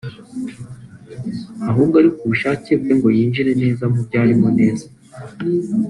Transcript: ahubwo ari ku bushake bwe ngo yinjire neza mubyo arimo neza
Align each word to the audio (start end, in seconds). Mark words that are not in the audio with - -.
ahubwo 1.69 1.95
ari 2.01 2.09
ku 2.17 2.23
bushake 2.31 2.69
bwe 2.81 2.93
ngo 2.97 3.07
yinjire 3.17 3.51
neza 3.61 3.83
mubyo 3.93 4.17
arimo 4.23 4.47
neza 4.59 4.85